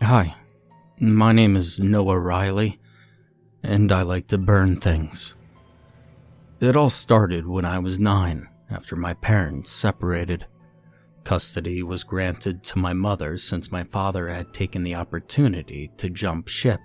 [0.00, 0.36] Hi,
[1.00, 2.78] my name is Noah Riley,
[3.64, 5.34] and I like to burn things.
[6.60, 10.46] It all started when I was nine, after my parents separated.
[11.24, 16.46] Custody was granted to my mother since my father had taken the opportunity to jump
[16.46, 16.80] ship,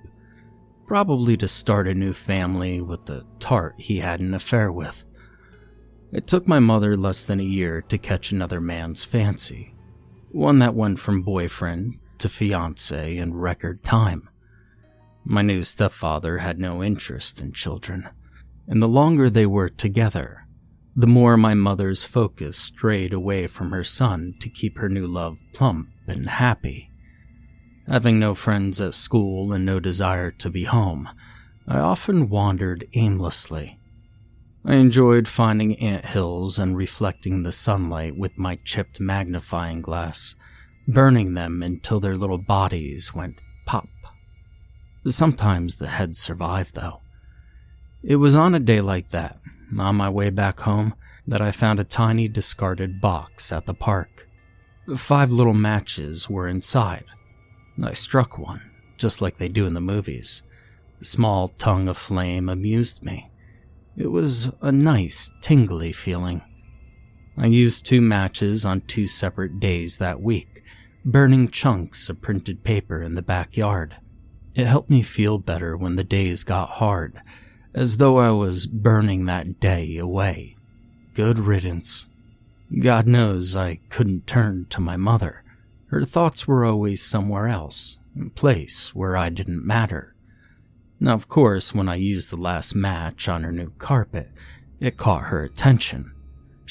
[0.88, 5.06] probably to start a new family with the tart he had an affair with.
[6.12, 9.76] It took my mother less than a year to catch another man's fancy,
[10.32, 14.30] one that went from boyfriend to fiance in record time.
[15.26, 18.10] My new stepfather had no interest in children,
[18.68, 20.46] and the longer they were together,
[20.96, 25.38] the more my mother's focus strayed away from her son to keep her new love
[25.54, 26.90] plump and happy.
[27.88, 31.10] Having no friends at school and no desire to be home,
[31.68, 33.80] I often wandered aimlessly.
[34.66, 40.36] I enjoyed finding ant hills and reflecting the sunlight with my chipped magnifying glass,
[40.88, 43.88] burning them until their little bodies went pop.
[45.08, 47.02] Sometimes the heads survived, though.
[48.04, 49.40] It was on a day like that,
[49.78, 50.94] on my way back home,
[51.28, 54.28] that I found a tiny discarded box at the park.
[54.96, 57.06] Five little matches were inside.
[57.82, 58.62] I struck one,
[58.98, 60.44] just like they do in the movies.
[61.00, 63.30] The small tongue of flame amused me.
[63.96, 66.42] It was a nice, tingly feeling.
[67.38, 70.53] I used two matches on two separate days that week,
[71.06, 73.96] burning chunks of printed paper in the backyard.
[74.56, 77.22] It helped me feel better when the days got hard,
[77.74, 80.56] as though I was burning that day away.
[81.14, 82.08] Good riddance.
[82.80, 85.44] God knows I couldn't turn to my mother.
[85.88, 90.16] Her thoughts were always somewhere else, a place where I didn't matter.
[91.00, 94.30] Now, of course, when I used the last match on her new carpet,
[94.80, 96.13] it caught her attention.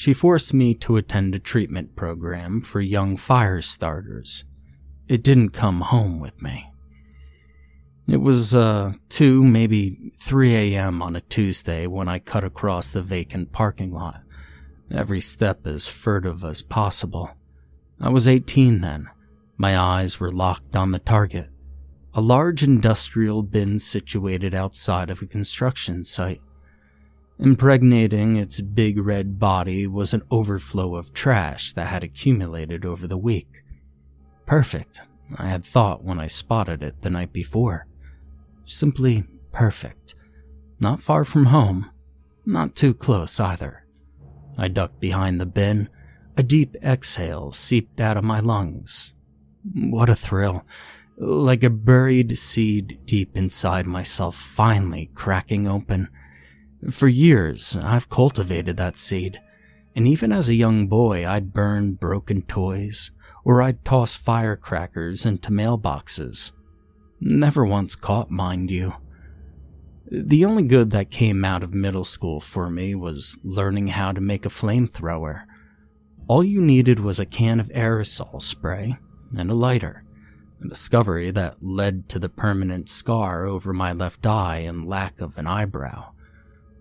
[0.03, 4.43] She forced me to attend a treatment program for young fire starters.
[5.07, 6.69] It didn't come home with me.
[8.05, 11.01] It was, uh, 2, maybe 3 a.m.
[11.01, 14.23] on a Tuesday when I cut across the vacant parking lot,
[14.91, 17.29] every step as furtive as possible.
[18.01, 19.09] I was 18 then.
[19.55, 21.47] My eyes were locked on the target
[22.15, 26.42] a large industrial bin situated outside of a construction site.
[27.39, 33.17] Impregnating its big red body was an overflow of trash that had accumulated over the
[33.17, 33.63] week.
[34.45, 35.01] Perfect,
[35.35, 37.87] I had thought when I spotted it the night before.
[38.65, 40.15] Simply perfect.
[40.79, 41.89] Not far from home,
[42.45, 43.85] not too close either.
[44.57, 45.89] I ducked behind the bin.
[46.37, 49.13] A deep exhale seeped out of my lungs.
[49.73, 50.65] What a thrill
[51.17, 56.09] like a buried seed deep inside myself finally cracking open.
[56.89, 59.39] For years, I've cultivated that seed,
[59.95, 63.11] and even as a young boy, I'd burn broken toys,
[63.43, 66.51] or I'd toss firecrackers into mailboxes.
[67.19, 68.93] Never once caught, mind you.
[70.11, 74.21] The only good that came out of middle school for me was learning how to
[74.21, 75.43] make a flamethrower.
[76.27, 78.97] All you needed was a can of aerosol spray
[79.35, 80.03] and a lighter
[80.63, 85.37] a discovery that led to the permanent scar over my left eye and lack of
[85.37, 86.11] an eyebrow.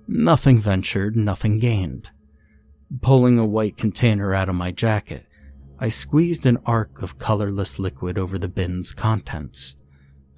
[0.06, 2.10] Nothing ventured, nothing gained.
[3.00, 5.26] Pulling a white container out of my jacket,
[5.78, 9.76] I squeezed an arc of colorless liquid over the bin's contents.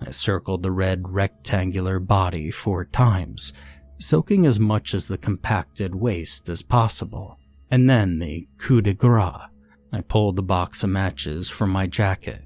[0.00, 3.52] I circled the red rectangular body four times,
[3.98, 7.38] soaking as much as the compacted waste as possible.
[7.70, 9.48] And then the coup de grace.
[9.92, 12.42] I pulled the box of matches from my jacket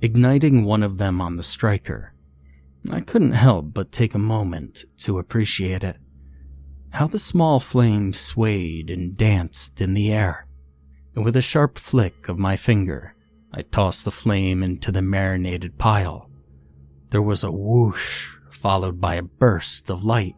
[0.00, 2.14] igniting one of them on the striker.
[2.90, 5.96] I couldn't help but take a moment to appreciate it.
[6.92, 10.46] How the small flame swayed and danced in the air.
[11.14, 13.14] And with a sharp flick of my finger,
[13.52, 16.30] I tossed the flame into the marinated pile.
[17.10, 20.36] There was a whoosh, followed by a burst of light,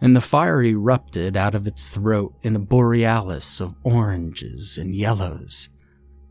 [0.00, 5.68] and the fire erupted out of its throat in a borealis of oranges and yellows.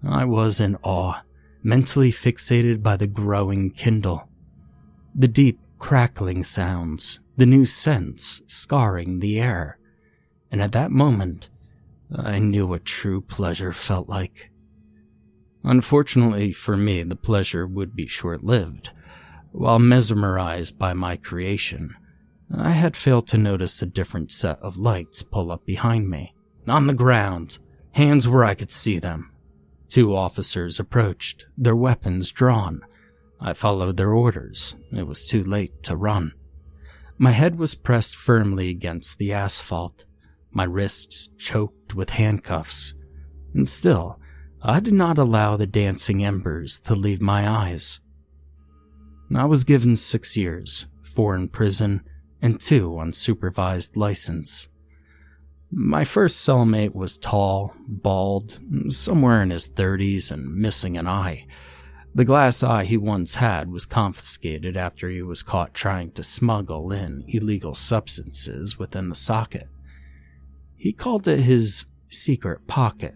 [0.06, 1.22] I was in awe,
[1.64, 4.28] mentally fixated by the growing kindle.
[5.16, 9.78] The deep crackling sounds, the new scents scarring the air.
[10.52, 11.50] And at that moment,
[12.14, 14.52] I knew what true pleasure felt like.
[15.64, 18.92] Unfortunately for me, the pleasure would be short lived.
[19.52, 21.96] While mesmerized by my creation,
[22.54, 26.34] I had failed to notice a different set of lights pull up behind me.
[26.68, 27.60] On the ground,
[27.92, 29.32] hands where I could see them.
[29.88, 32.82] Two officers approached, their weapons drawn.
[33.40, 34.76] I followed their orders.
[34.92, 36.34] It was too late to run.
[37.22, 40.06] My head was pressed firmly against the asphalt,
[40.50, 42.96] my wrists choked with handcuffs.
[43.54, 44.20] And still,
[44.64, 48.00] I did not allow the dancing embers to leave my eyes.
[49.36, 52.02] I was given six years, four in prison,
[52.42, 54.68] and two on supervised license.
[55.72, 58.58] My first cellmate was tall, bald,
[58.90, 61.46] somewhere in his 30s, and missing an eye.
[62.14, 66.92] The glass eye he once had was confiscated after he was caught trying to smuggle
[66.92, 69.70] in illegal substances within the socket.
[70.76, 73.16] He called it his secret pocket,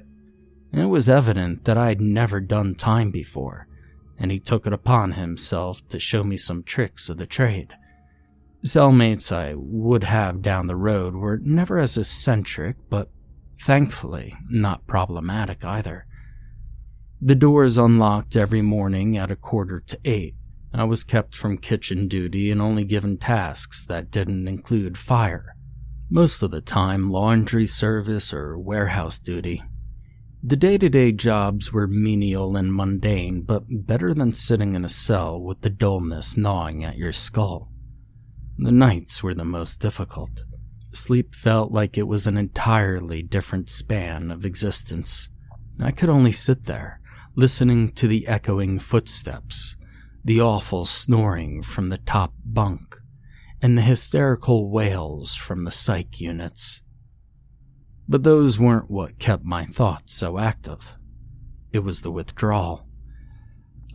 [0.71, 3.67] and it was evident that I had never done time before,
[4.17, 7.73] and he took it upon himself to show me some tricks of the trade.
[8.63, 13.09] Cellmates I would have down the road were never as eccentric, but
[13.61, 16.05] thankfully not problematic either.
[17.25, 20.35] The door is unlocked every morning at a quarter to eight.
[20.71, 25.55] I was kept from kitchen duty and only given tasks that didn't include fire.
[26.07, 29.63] Most of the time, laundry service or warehouse duty.
[30.43, 34.87] The day to day jobs were menial and mundane, but better than sitting in a
[34.87, 37.71] cell with the dullness gnawing at your skull.
[38.59, 40.43] The nights were the most difficult.
[40.93, 45.29] Sleep felt like it was an entirely different span of existence.
[45.81, 47.01] I could only sit there,
[47.35, 49.75] listening to the echoing footsteps,
[50.23, 52.97] the awful snoring from the top bunk,
[53.61, 56.81] and the hysterical wails from the psych units.
[58.07, 60.97] But those weren't what kept my thoughts so active.
[61.73, 62.87] It was the withdrawal.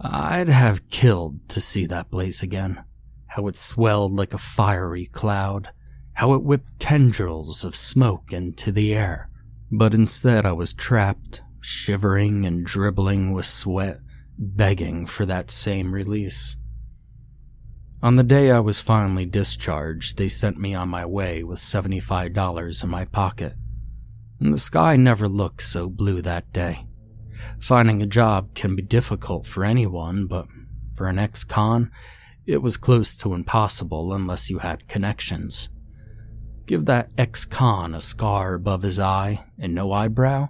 [0.01, 2.85] I'd have killed to see that place again
[3.31, 5.69] how it swelled like a fiery cloud,
[6.15, 9.31] how it whipped tendrils of smoke into the air.
[9.71, 13.97] But instead, I was trapped, shivering and dribbling with sweat,
[14.39, 16.57] begging for that same release.
[18.03, 22.83] On the day I was finally discharged, they sent me on my way with $75
[22.83, 23.55] in my pocket.
[24.41, 26.87] And the sky never looked so blue that day.
[27.59, 30.47] Finding a job can be difficult for anyone, but
[30.97, 31.91] for an ex con,
[32.47, 35.69] it was close to impossible unless you had connections.
[36.67, 40.49] Give that ex con a scar above his eye and no eyebrow,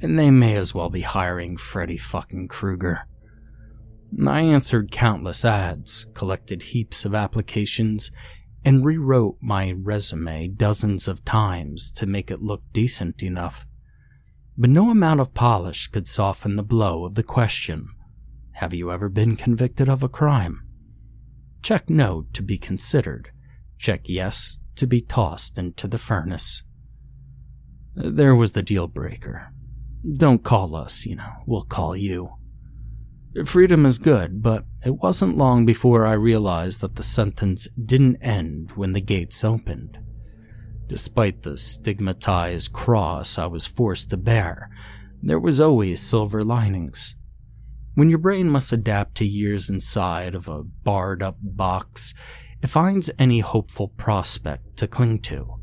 [0.00, 3.06] and they may as well be hiring Freddy fucking Krueger.
[4.26, 8.10] I answered countless ads, collected heaps of applications,
[8.64, 13.66] and rewrote my resume dozens of times to make it look decent enough.
[14.58, 17.88] But no amount of polish could soften the blow of the question
[18.52, 20.62] Have you ever been convicted of a crime?
[21.62, 23.30] Check no to be considered.
[23.78, 26.62] Check yes to be tossed into the furnace.
[27.94, 29.52] There was the deal breaker.
[30.16, 32.30] Don't call us, you know, we'll call you.
[33.44, 38.72] Freedom is good, but it wasn't long before I realized that the sentence didn't end
[38.76, 39.98] when the gates opened.
[40.86, 44.70] Despite the stigmatized cross I was forced to bear,
[45.20, 47.14] there was always silver linings.
[47.94, 52.14] When your brain must adapt to years inside of a barred up box,
[52.62, 55.56] it finds any hopeful prospect to cling to.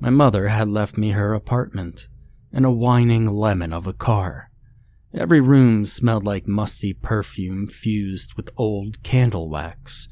[0.00, 2.08] My mother had left me her apartment
[2.52, 4.50] and a whining lemon of a car.
[5.14, 10.08] Every room smelled like musty perfume fused with old candle wax.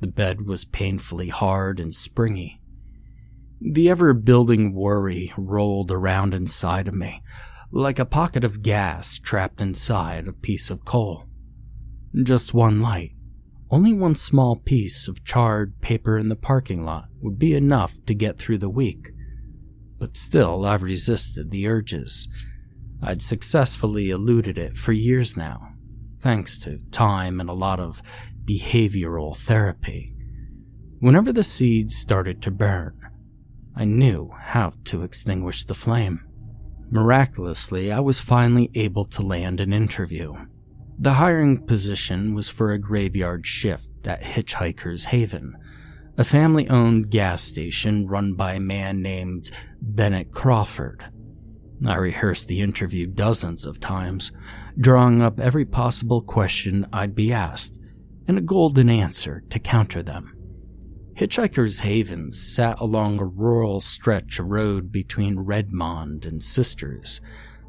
[0.00, 2.60] The bed was painfully hard and springy.
[3.60, 7.22] The ever building worry rolled around inside of me,
[7.70, 11.24] like a pocket of gas trapped inside a piece of coal.
[12.22, 13.12] Just one light,
[13.70, 18.14] only one small piece of charred paper in the parking lot would be enough to
[18.14, 19.10] get through the week.
[20.04, 22.28] But still, I resisted the urges.
[23.02, 25.70] I'd successfully eluded it for years now,
[26.20, 28.02] thanks to time and a lot of
[28.44, 30.14] behavioral therapy.
[30.98, 33.00] Whenever the seeds started to burn,
[33.74, 36.20] I knew how to extinguish the flame.
[36.90, 40.34] Miraculously, I was finally able to land an interview.
[40.98, 45.56] The hiring position was for a graveyard shift at Hitchhiker's Haven,
[46.16, 51.04] a family owned gas station run by a man named Bennett Crawford.
[51.84, 54.32] I rehearsed the interview dozens of times,
[54.78, 57.80] drawing up every possible question I'd be asked
[58.26, 60.34] and a golden answer to counter them.
[61.16, 67.20] Hitchhiker's Haven sat along a rural stretch of road between Redmond and Sisters,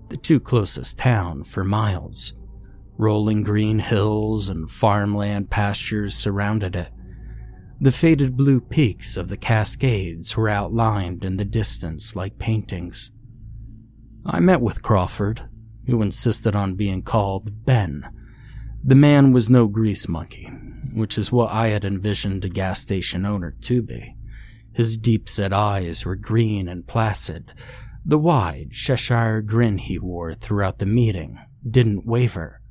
[0.09, 2.33] the two closest towns for miles.
[2.97, 6.89] Rolling green hills and farmland pastures surrounded it.
[7.79, 13.11] The faded blue peaks of the Cascades were outlined in the distance like paintings.
[14.25, 15.47] I met with Crawford,
[15.85, 18.07] who insisted on being called Ben.
[18.83, 20.45] The man was no grease monkey,
[20.93, 24.15] which is what I had envisioned a gas station owner to be.
[24.73, 27.51] His deep set eyes were green and placid.
[28.05, 31.39] The wide Cheshire grin he wore throughout the meeting
[31.69, 32.61] didn't waver.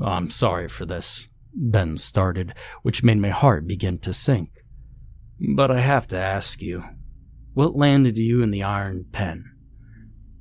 [0.00, 4.50] I'm sorry for this, Ben started, which made my heart begin to sink.
[5.54, 6.84] But I have to ask you,
[7.54, 9.44] what landed you in the iron pen?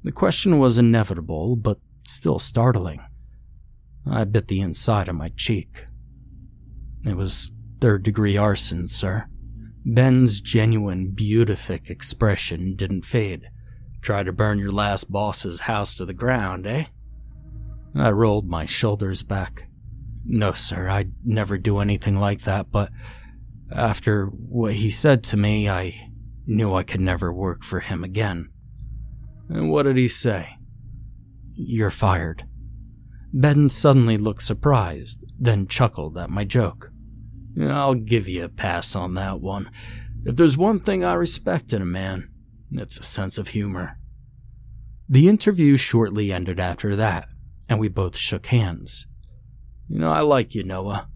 [0.03, 3.01] The question was inevitable, but still startling.
[4.09, 5.85] I bit the inside of my cheek.
[7.05, 9.27] It was third degree arson, sir.
[9.85, 13.49] Ben's genuine, beatific expression didn't fade.
[14.01, 16.85] Try to burn your last boss's house to the ground, eh?
[17.95, 19.67] I rolled my shoulders back.
[20.25, 22.91] No, sir, I'd never do anything like that, but
[23.71, 26.11] after what he said to me, I
[26.45, 28.49] knew I could never work for him again.
[29.49, 30.57] And what did he say?
[31.53, 32.45] You're fired.
[33.33, 36.91] Ben suddenly looked surprised, then chuckled at my joke.
[37.61, 39.69] I'll give you a pass on that one.
[40.25, 42.29] If there's one thing I respect in a man,
[42.71, 43.97] it's a sense of humor.
[45.09, 47.27] The interview shortly ended after that,
[47.67, 49.07] and we both shook hands.
[49.91, 51.09] You know, I like you, Noah.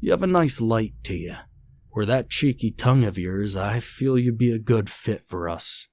[0.00, 1.36] You have a nice light to you.
[1.90, 5.86] Where that cheeky tongue of yours, I feel you'd be a good fit for us.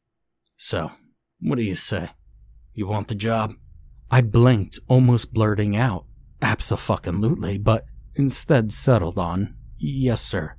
[0.57, 0.89] So,
[1.39, 2.09] what do you say?
[2.73, 3.53] You want the job?
[4.09, 6.05] I blinked, almost blurting out,
[6.41, 7.85] Abso-fucking-lutely, but
[8.15, 10.55] instead settled on, yes, sir.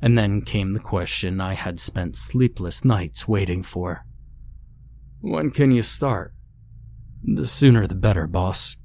[0.00, 4.06] And then came the question I had spent sleepless nights waiting for.
[5.20, 6.32] When can you start?
[7.22, 8.78] The sooner the better, boss.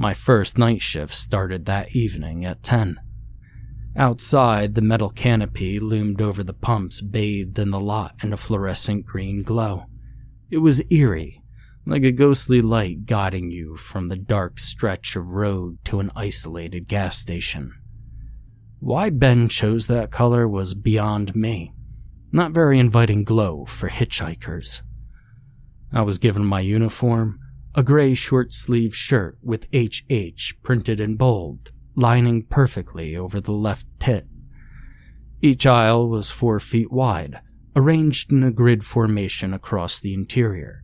[0.00, 2.98] My first night shift started that evening at 10.
[3.94, 9.04] Outside, the metal canopy loomed over the pumps bathed in the lot in a fluorescent
[9.04, 9.84] green glow.
[10.50, 11.42] It was eerie,
[11.84, 16.88] like a ghostly light guiding you from the dark stretch of road to an isolated
[16.88, 17.74] gas station.
[18.78, 21.74] Why Ben chose that color was beyond me.
[22.32, 24.80] Not very inviting glow for hitchhikers.
[25.92, 27.38] I was given my uniform,
[27.74, 33.86] a gray short sleeved shirt with HH printed in bold, lining perfectly over the left
[33.98, 34.26] tit.
[35.40, 37.40] Each aisle was four feet wide,
[37.76, 40.82] arranged in a grid formation across the interior.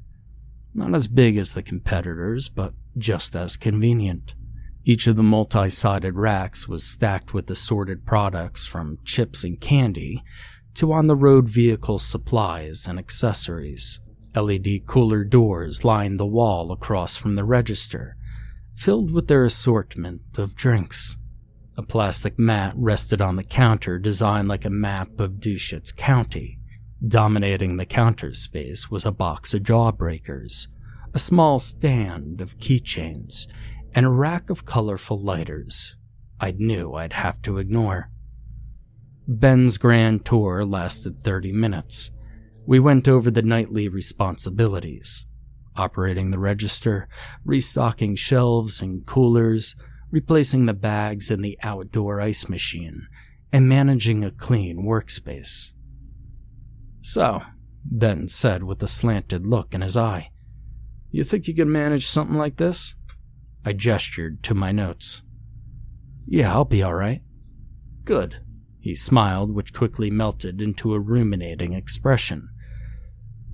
[0.75, 4.35] Not as big as the competitors, but just as convenient.
[4.85, 10.23] Each of the multi sided racks was stacked with assorted products from chips and candy
[10.75, 14.00] to on the road vehicle supplies and accessories.
[14.37, 18.16] LED cooler doors lined the wall across from the register,
[18.76, 21.16] filled with their assortment of drinks.
[21.76, 26.59] A plastic mat rested on the counter designed like a map of Deschutes County,
[27.07, 30.69] Dominating the counter space was a box of jawbreakers,
[31.12, 33.47] a small stand of keychains,
[33.95, 35.95] and a rack of colorful lighters
[36.40, 38.11] I knew I'd have to ignore.
[39.28, 42.11] Ben's grand tour lasted 30 minutes.
[42.67, 45.27] We went over the nightly responsibilities
[45.77, 47.09] operating the register,
[47.45, 49.77] restocking shelves and coolers,
[50.11, 53.07] replacing the bags in the outdoor ice machine,
[53.53, 55.73] and managing a clean workspace.
[57.03, 57.43] So,
[57.85, 60.31] Ben said with a slanted look in his eye,
[61.11, 62.95] You think you could manage something like this?
[63.65, 65.23] I gestured to my notes.
[66.27, 67.23] Yeah, I'll be alright.
[68.05, 68.37] Good.
[68.81, 72.49] He smiled, which quickly melted into a ruminating expression.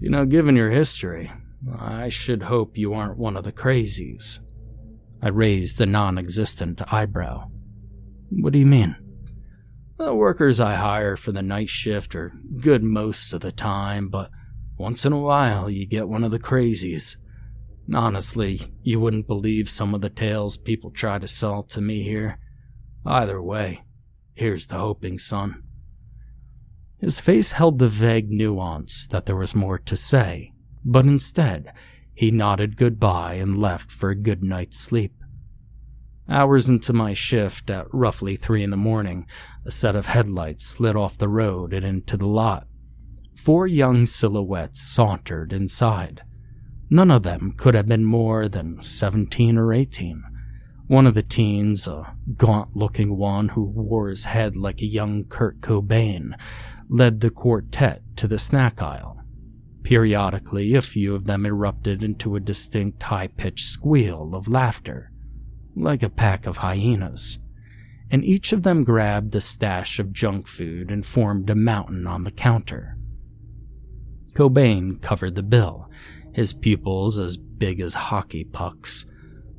[0.02, 1.30] You know, given your history,
[1.78, 4.40] I should hope you aren't one of the crazies.
[5.22, 7.48] I raised a non existent eyebrow.
[8.30, 8.96] What do you mean?
[9.98, 14.28] The workers I hire for the night shift are good most of the time, but
[14.76, 17.14] once in a while you get one of the crazies.
[17.94, 22.40] Honestly, you wouldn't believe some of the tales people try to sell to me here.
[23.06, 23.84] Either way,
[24.34, 25.62] here's the hoping, son.
[27.02, 30.52] His face held the vague nuance that there was more to say,
[30.84, 31.72] but instead,
[32.14, 35.12] he nodded goodbye and left for a good night's sleep.
[36.28, 39.26] Hours into my shift, at roughly three in the morning,
[39.66, 42.68] a set of headlights slid off the road and into the lot.
[43.34, 46.22] Four young silhouettes sauntered inside.
[46.88, 50.22] None of them could have been more than 17 or 18.
[50.86, 55.24] One of the teens, a gaunt looking one who wore his head like a young
[55.24, 56.34] Kurt Cobain,
[56.92, 59.18] led the quartet to the snack aisle.
[59.82, 65.10] Periodically, a few of them erupted into a distinct high pitched squeal of laughter,
[65.74, 67.38] like a pack of hyenas,
[68.10, 72.24] and each of them grabbed a stash of junk food and formed a mountain on
[72.24, 72.98] the counter.
[74.34, 75.90] Cobain covered the bill,
[76.34, 79.06] his pupils as big as hockey pucks.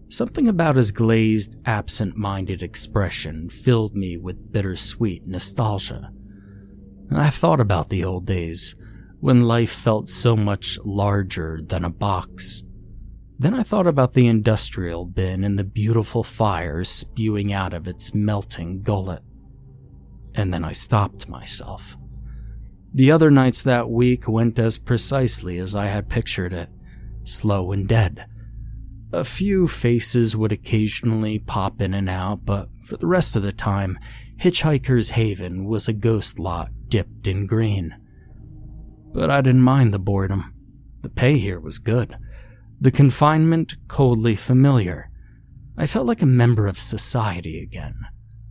[0.08, 6.12] Something about his glazed, absent minded expression filled me with bittersweet nostalgia.
[7.18, 8.76] I thought about the old days,
[9.20, 12.64] when life felt so much larger than a box.
[13.40, 18.14] Then I thought about the industrial bin and the beautiful fire spewing out of its
[18.14, 19.22] melting gullet.
[20.36, 21.98] And then I stopped myself.
[22.94, 26.70] The other nights that week went as precisely as I had pictured it
[27.24, 28.26] slow and dead.
[29.12, 33.52] A few faces would occasionally pop in and out, but for the rest of the
[33.52, 33.98] time,
[34.44, 37.96] Hitchhiker's Haven was a ghost lot dipped in green.
[39.14, 40.54] But I didn't mind the boredom.
[41.02, 42.18] The pay here was good.
[42.82, 45.10] The confinement coldly familiar.
[45.78, 47.96] I felt like a member of society again,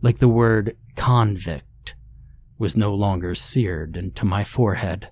[0.01, 1.93] like the word convict
[2.57, 5.11] was no longer seared into my forehead.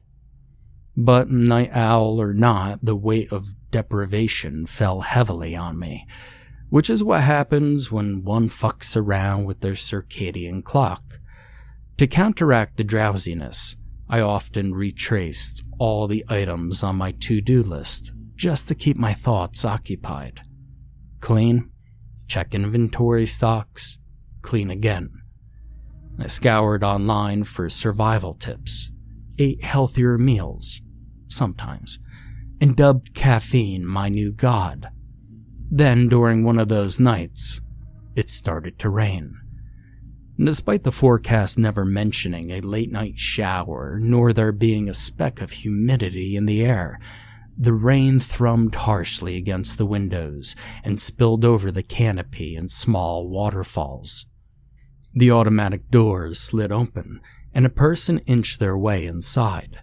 [0.97, 6.07] But night owl or not, the weight of deprivation fell heavily on me,
[6.71, 11.19] which is what happens when one fucks around with their circadian clock.
[11.97, 13.75] To counteract the drowsiness,
[14.09, 19.13] I often retraced all the items on my to do list just to keep my
[19.13, 20.39] thoughts occupied.
[21.19, 21.69] Clean,
[22.27, 23.97] check inventory stocks,
[24.41, 25.11] clean again.
[26.19, 28.91] I scoured online for survival tips,
[29.37, 30.79] ate healthier meals,
[31.27, 31.99] sometimes,
[32.61, 34.89] and dubbed caffeine my new god.
[35.73, 37.61] Then, during one of those nights,
[38.13, 39.39] it started to rain.
[40.37, 45.51] Despite the forecast never mentioning a late night shower, nor there being a speck of
[45.51, 46.99] humidity in the air,
[47.57, 54.25] the rain thrummed harshly against the windows and spilled over the canopy in small waterfalls.
[55.13, 57.21] The automatic doors slid open,
[57.53, 59.79] and a person inched their way inside.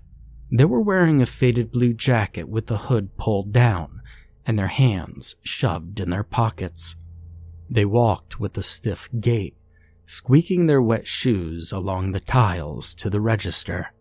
[0.50, 3.97] They were wearing a faded blue jacket with the hood pulled down
[4.48, 6.96] and their hands shoved in their pockets.
[7.68, 9.54] They walked with a stiff gait,
[10.06, 13.92] squeaking their wet shoes along the tiles to the register.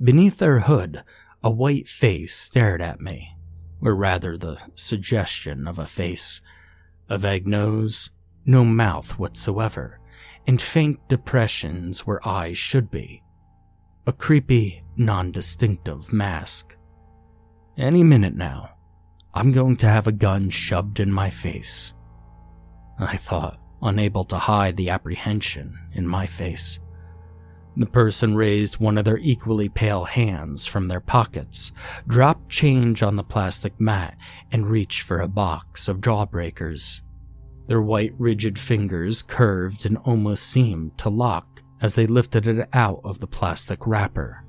[0.00, 1.02] Beneath their hood,
[1.42, 3.36] a white face stared at me,
[3.82, 6.40] or rather the suggestion of a face.
[7.08, 8.10] A vague nose,
[8.46, 9.98] no mouth whatsoever,
[10.46, 13.24] and faint depressions where eyes should be.
[14.06, 16.76] A creepy, non distinctive mask.
[17.76, 18.77] Any minute now,
[19.38, 21.94] I'm going to have a gun shoved in my face.
[22.98, 26.80] I thought, unable to hide the apprehension in my face.
[27.76, 31.70] The person raised one of their equally pale hands from their pockets,
[32.08, 34.18] dropped change on the plastic mat,
[34.50, 37.02] and reached for a box of jawbreakers.
[37.68, 43.00] Their white, rigid fingers curved and almost seemed to lock as they lifted it out
[43.04, 44.44] of the plastic wrapper.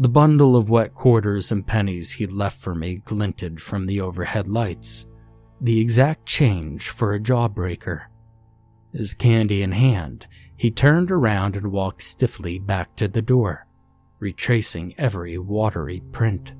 [0.00, 4.46] The bundle of wet quarters and pennies he'd left for me glinted from the overhead
[4.46, 5.06] lights,
[5.60, 8.02] the exact change for a jawbreaker.
[8.92, 13.66] His candy in hand, he turned around and walked stiffly back to the door,
[14.20, 16.52] retracing every watery print.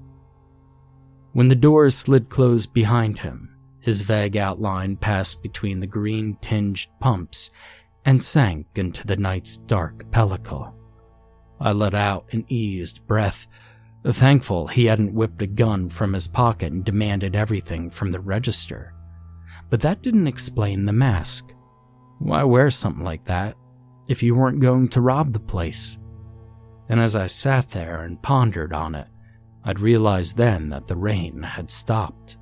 [1.33, 6.89] When the door slid closed behind him, his vague outline passed between the green tinged
[6.99, 7.53] pumps
[8.05, 10.75] and sank into the night's dark pellicle.
[11.61, 13.47] I let out an eased breath,
[14.05, 18.95] thankful he hadn't whipped a gun from his pocket and demanded everything from the register.
[19.71, 21.53] But that didn't explain the mask.
[22.19, 23.55] Why wear something like that
[24.09, 25.99] if you weren't going to rob the place.
[26.89, 29.07] And as I sat there and pondered on it,
[29.65, 32.39] I'd realized then that the rain had stopped.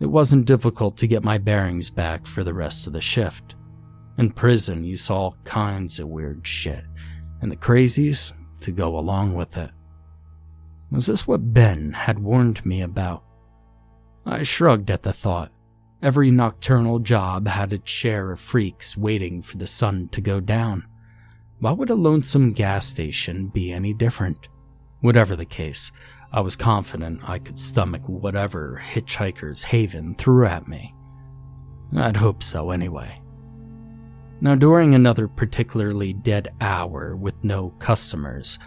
[0.00, 3.56] It wasn't difficult to get my bearings back for the rest of the shift.
[4.16, 6.84] In prison, you saw all kinds of weird shit,
[7.40, 9.70] and the crazies to go along with it.
[10.90, 13.22] Was this what Ben had warned me about?
[14.26, 15.52] I shrugged at the thought
[16.02, 20.86] Every nocturnal job had its share of freaks waiting for the sun to go down.
[21.58, 24.48] Why would a lonesome gas station be any different?
[25.02, 25.92] Whatever the case,
[26.32, 30.94] I was confident I could stomach whatever Hitchhiker's Haven threw at me.
[31.94, 33.19] I'd hope so anyway.
[34.42, 38.58] Now, during another particularly dead hour with no customers,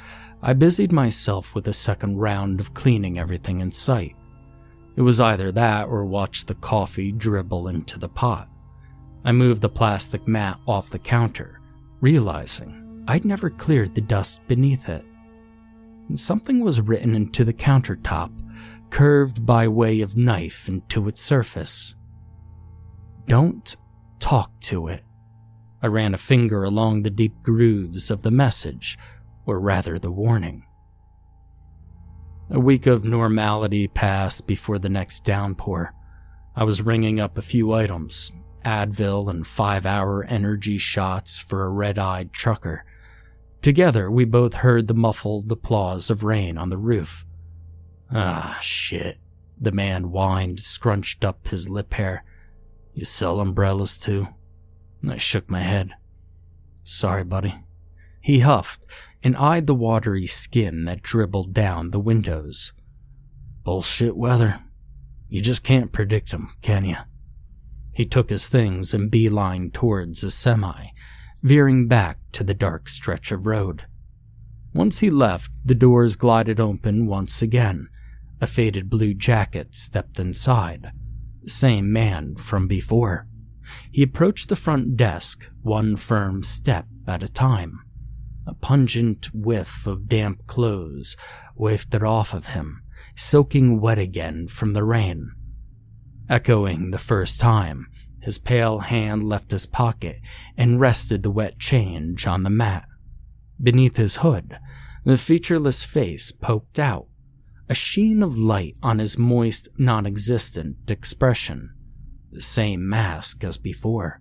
[0.42, 4.16] I busied myself with a second round of cleaning everything in sight.
[4.96, 8.50] It was either that or watch the coffee dribble into the pot.
[9.26, 11.60] I moved the plastic mat off the counter,
[12.02, 15.04] realizing I'd never cleared the dust beneath it.
[16.08, 18.32] And something was written into the countertop,
[18.92, 21.96] curved by way of knife into its surface.
[23.26, 23.76] Don't
[24.20, 25.04] talk to it.
[25.84, 28.98] I ran a finger along the deep grooves of the message,
[29.46, 30.66] or rather the warning.
[32.50, 35.94] A week of normality passed before the next downpour.
[36.56, 38.32] I was ringing up a few items
[38.64, 42.86] Advil and five hour energy shots for a red eyed trucker.
[43.62, 47.26] Together, we both heard the muffled applause of rain on the roof.
[48.10, 49.18] Ah, shit,
[49.60, 52.24] the man whined, scrunched up his lip hair.
[52.94, 54.30] You sell umbrellas too?
[55.08, 55.92] I shook my head.
[56.84, 57.56] Sorry, buddy.
[58.22, 58.86] He huffed
[59.22, 62.74] and eyed the watery skin that dribbled down the windows.
[63.64, 64.62] Bullshit weather.
[65.30, 66.98] You just can't predict 'em, can you?
[67.94, 70.88] He took his things and beeline towards a semi,
[71.42, 73.84] veering back to the dark stretch of road.
[74.74, 77.88] Once he left, the doors glided open once again.
[78.42, 80.92] A faded blue jacket stepped inside.
[81.46, 83.28] Same man from before.
[83.92, 87.80] He approached the front desk, one firm step at a time.
[88.46, 91.16] A pungent whiff of damp clothes
[91.56, 92.82] wafted off of him,
[93.16, 95.32] soaking wet again from the rain.
[96.30, 97.88] Echoing the first time,
[98.22, 100.20] his pale hand left his pocket
[100.58, 102.88] and rested the wet change on the mat.
[103.62, 104.58] Beneath his hood,
[105.06, 107.08] the featureless face poked out,
[107.70, 111.74] a sheen of light on his moist, non existent expression.
[112.34, 114.20] The same mask as before.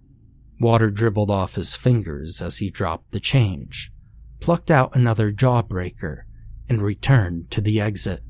[0.61, 3.90] Water dribbled off his fingers as he dropped the change,
[4.38, 6.25] plucked out another jawbreaker,
[6.68, 8.22] and returned to the exit,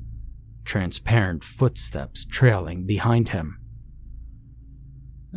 [0.63, 3.59] transparent footsteps trailing behind him.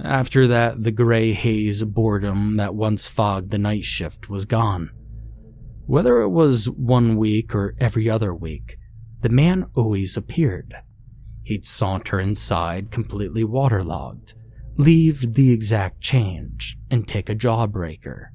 [0.02, 4.90] After that, the gray haze of boredom that once fogged the night shift was gone.
[5.86, 8.78] Whether it was one week or every other week,
[9.22, 10.72] the man always appeared.
[11.46, 14.34] He'd saunter inside completely waterlogged,
[14.76, 18.30] leave the exact change, and take a jawbreaker.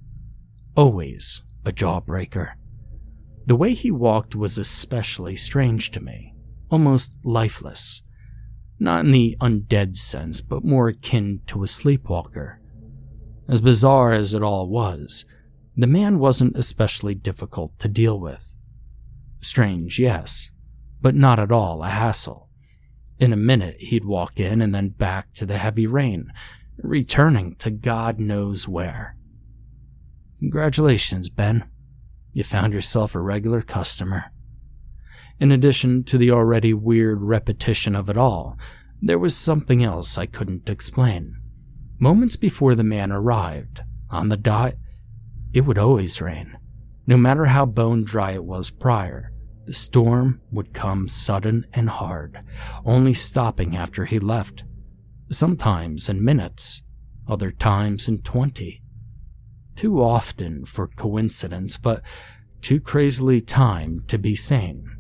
[0.77, 2.53] Always a jawbreaker.
[3.47, 6.35] The way he walked was especially strange to me,
[6.69, 8.01] almost lifeless.
[8.79, 12.61] Not in the undead sense, but more akin to a sleepwalker.
[13.49, 15.25] As bizarre as it all was,
[15.75, 18.55] the man wasn't especially difficult to deal with.
[19.41, 20.51] Strange, yes,
[21.01, 22.47] but not at all a hassle.
[23.21, 26.33] In a minute, he'd walk in and then back to the heavy rain,
[26.77, 29.15] returning to God knows where.
[30.39, 31.65] Congratulations, Ben.
[32.33, 34.31] You found yourself a regular customer.
[35.39, 38.57] In addition to the already weird repetition of it all,
[39.03, 41.35] there was something else I couldn't explain.
[41.99, 44.73] Moments before the man arrived, on the dot,
[45.53, 46.57] it would always rain.
[47.05, 49.30] No matter how bone dry it was prior,
[49.71, 52.43] the storm would come sudden and hard,
[52.83, 54.65] only stopping after he left.
[55.29, 56.83] Sometimes in minutes,
[57.25, 58.81] other times in twenty.
[59.77, 62.01] Too often for coincidence, but
[62.61, 64.93] too crazily timed to be sane.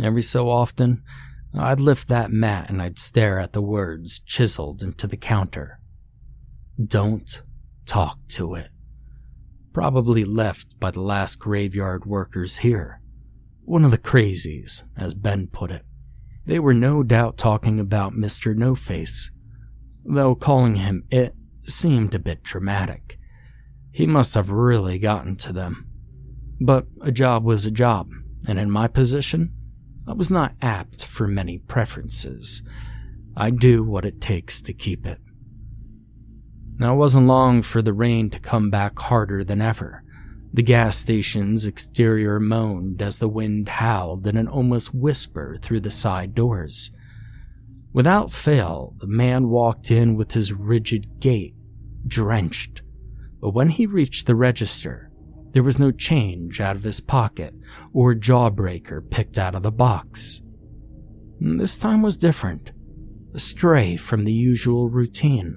[0.00, 1.02] Every so often,
[1.52, 5.80] I'd lift that mat and I'd stare at the words chiseled into the counter.
[6.80, 7.42] Don't
[7.86, 8.68] talk to it.
[9.72, 13.00] Probably left by the last graveyard workers here.
[13.64, 15.84] One of the crazies, as Ben put it.
[16.44, 18.56] They were no doubt talking about Mr.
[18.56, 19.30] No Face,
[20.04, 23.18] though calling him it seemed a bit dramatic.
[23.92, 25.86] He must have really gotten to them.
[26.60, 28.10] But a job was a job,
[28.48, 29.52] and in my position,
[30.06, 32.62] I was not apt for many preferences.
[33.36, 35.18] I do what it takes to keep it.
[36.78, 40.02] Now, it wasn't long for the rain to come back harder than ever.
[40.54, 45.90] The gas station's exterior moaned as the wind howled in an almost whisper through the
[45.90, 46.90] side doors.
[47.94, 51.54] Without fail, the man walked in with his rigid gait,
[52.06, 52.82] drenched.
[53.40, 55.10] But when he reached the register,
[55.52, 57.54] there was no change out of his pocket
[57.94, 60.42] or jawbreaker picked out of the box.
[61.40, 62.72] This time was different,
[63.34, 65.56] astray from the usual routine.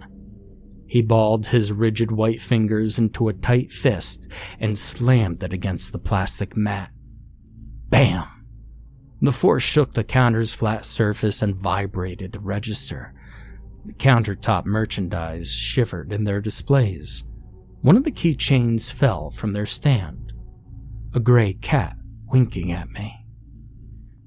[0.95, 4.29] He balled his rigid white fingers into a tight fist
[4.61, 6.89] and slammed it against the plastic mat.
[7.89, 8.23] Bam!
[9.21, 13.13] The force shook the counter's flat surface and vibrated the register.
[13.83, 17.25] The countertop merchandise shivered in their displays.
[17.81, 20.31] One of the keychains fell from their stand.
[21.13, 23.13] A gray cat winking at me.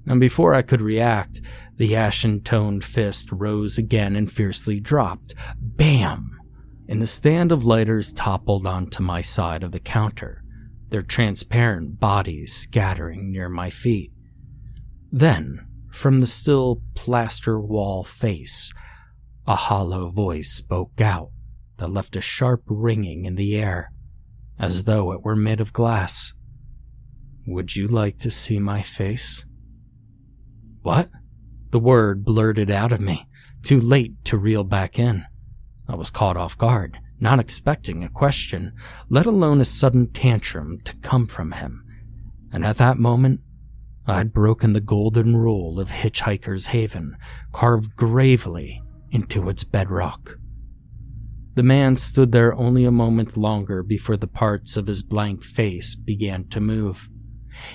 [0.05, 1.41] And before I could react,
[1.77, 5.33] the ashen toned fist rose again and fiercely dropped.
[5.57, 6.38] Bam!
[6.89, 10.43] And the stand of lighters toppled onto my side of the counter,
[10.89, 14.11] their transparent bodies scattering near my feet.
[15.11, 18.73] Then, from the still plaster wall face,
[19.45, 21.29] a hollow voice spoke out
[21.77, 23.91] that left a sharp ringing in the air,
[24.57, 26.33] as though it were made of glass.
[27.45, 29.45] Would you like to see my face?
[30.81, 31.09] What?
[31.69, 33.27] The word blurted out of me,
[33.61, 35.25] too late to reel back in.
[35.89, 38.73] I was caught off guard, not expecting a question,
[39.09, 41.83] let alone a sudden tantrum to come from him.
[42.53, 43.41] And at that moment,
[44.05, 47.17] I'd broken the golden rule of Hitchhiker's Haven,
[47.51, 50.37] carved gravely into its bedrock.
[51.55, 55.95] The man stood there only a moment longer before the parts of his blank face
[55.95, 57.09] began to move.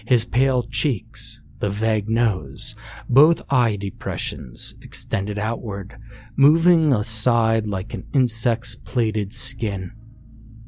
[0.06, 2.74] His pale cheeks, the vague nose,
[3.08, 5.96] both eye depressions extended outward,
[6.36, 9.90] moving aside like an insect's plaited skin.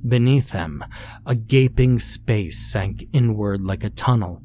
[0.09, 0.83] Beneath them,
[1.27, 4.41] a gaping space sank inward like a tunnel,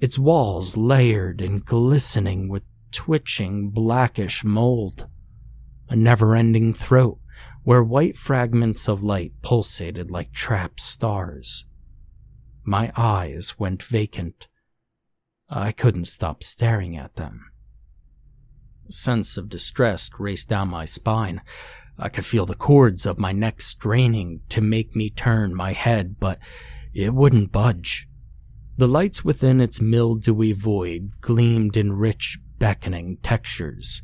[0.00, 5.06] its walls layered and glistening with twitching blackish mold.
[5.90, 7.18] A never-ending throat
[7.64, 11.66] where white fragments of light pulsated like trapped stars.
[12.64, 14.48] My eyes went vacant.
[15.54, 17.50] I couldn't stop staring at them.
[18.88, 21.42] A sense of distress raced down my spine.
[21.98, 26.16] I could feel the cords of my neck straining to make me turn my head,
[26.18, 26.38] but
[26.94, 28.08] it wouldn't budge.
[28.78, 34.02] The lights within its mildewy void gleamed in rich, beckoning textures,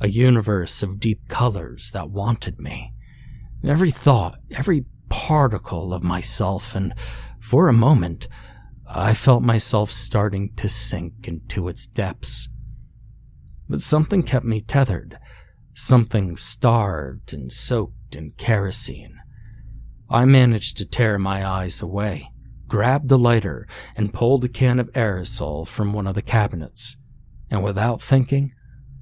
[0.00, 2.92] a universe of deep colors that wanted me.
[3.62, 6.92] Every thought, every particle of myself, and
[7.38, 8.26] for a moment,
[8.94, 12.50] I felt myself starting to sink into its depths.
[13.66, 15.18] But something kept me tethered,
[15.72, 19.18] something starved and soaked in kerosene.
[20.10, 22.32] I managed to tear my eyes away,
[22.68, 26.98] grabbed the lighter, and pulled a can of aerosol from one of the cabinets.
[27.50, 28.52] And without thinking,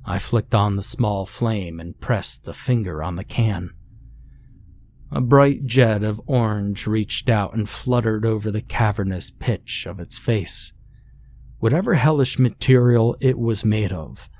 [0.05, 3.71] I flicked on the small flame and pressed the finger on the can.
[5.13, 10.19] A bright jet of orange reached out and fluttered over the cavernous pitch of its
[10.19, 10.73] face.
[11.59, 14.31] Whatever hellish material it was made of,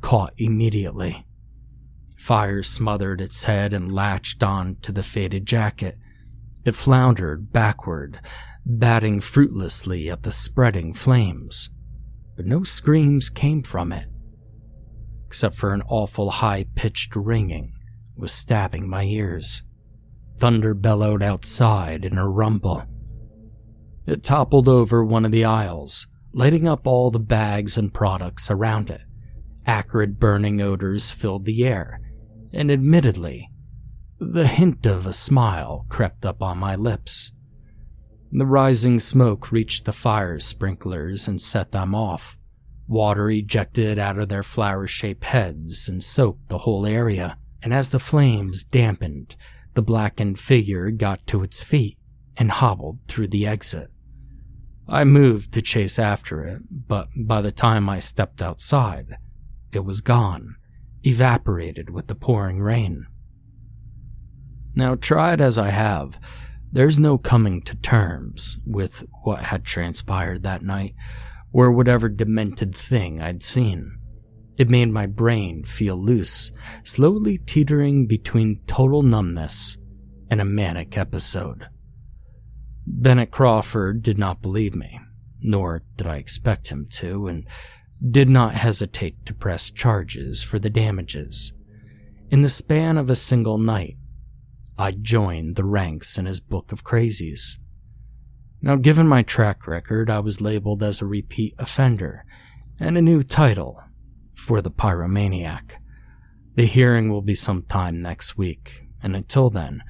[0.00, 1.26] caught immediately.
[2.16, 5.98] Fire smothered its head and latched on to the faded jacket.
[6.64, 8.20] It floundered backward,
[8.64, 11.70] batting fruitlessly at the spreading flames.
[12.36, 14.06] But no screams came from it,
[15.26, 17.72] except for an awful high pitched ringing
[18.16, 19.62] was stabbing my ears.
[20.38, 22.84] Thunder bellowed outside in a rumble.
[24.06, 28.90] It toppled over one of the aisles, lighting up all the bags and products around
[28.90, 29.00] it.
[29.66, 32.00] Acrid burning odors filled the air,
[32.52, 33.50] and admittedly,
[34.18, 37.32] the hint of a smile crept up on my lips.
[38.30, 42.38] The rising smoke reached the fire sprinklers and set them off.
[42.86, 47.90] Water ejected out of their flower shaped heads and soaked the whole area, and as
[47.90, 49.34] the flames dampened,
[49.76, 51.98] the blackened figure got to its feet
[52.36, 53.90] and hobbled through the exit.
[54.88, 59.18] I moved to chase after it, but by the time I stepped outside,
[59.72, 60.56] it was gone,
[61.04, 63.06] evaporated with the pouring rain.
[64.74, 66.18] Now, tried as I have,
[66.72, 70.94] there's no coming to terms with what had transpired that night,
[71.52, 73.95] or whatever demented thing I'd seen.
[74.56, 79.76] It made my brain feel loose, slowly teetering between total numbness
[80.30, 81.66] and a manic episode.
[82.86, 84.98] Bennett Crawford did not believe me,
[85.40, 87.46] nor did I expect him to, and
[88.10, 91.52] did not hesitate to press charges for the damages.
[92.30, 93.96] In the span of a single night,
[94.78, 97.58] I joined the ranks in his book of crazies.
[98.62, 102.24] Now, given my track record, I was labeled as a repeat offender,
[102.80, 103.80] and a new title
[104.36, 105.72] for the pyromaniac.
[106.54, 109.82] The hearing will be sometime next week, and until then,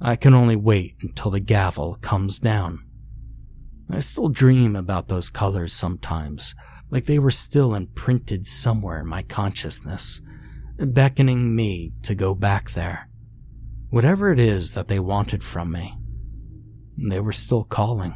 [0.00, 2.84] I can only wait until the gavel comes down.
[3.90, 6.54] I still dream about those colors sometimes,
[6.90, 10.20] like they were still imprinted somewhere in my consciousness,
[10.78, 13.08] beckoning me to go back there.
[13.90, 15.98] Whatever it is that they wanted from me,
[16.96, 18.14] they were still calling.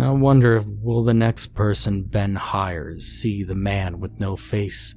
[0.00, 4.94] I wonder if will the next person Ben hires see the man with no face,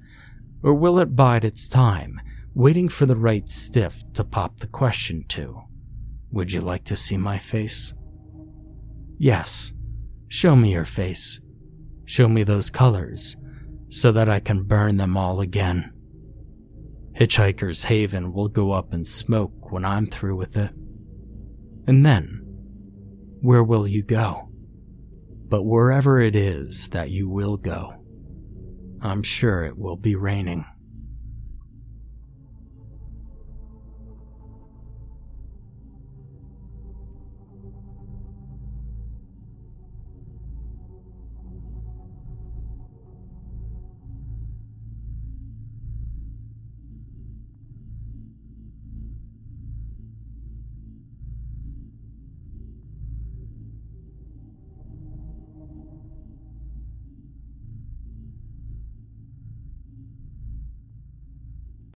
[0.61, 2.19] or will it bide its time,
[2.53, 5.61] waiting for the right stiff to pop the question to?
[6.31, 7.93] Would you like to see my face?
[9.17, 9.73] Yes.
[10.27, 11.39] Show me your face.
[12.05, 13.37] Show me those colors,
[13.87, 15.93] so that I can burn them all again.
[17.17, 20.71] Hitchhiker's Haven will go up in smoke when I'm through with it.
[21.87, 22.41] And then,
[23.41, 24.49] where will you go?
[25.53, 27.93] But wherever it is that you will go,
[29.03, 30.65] I'm sure it will be raining.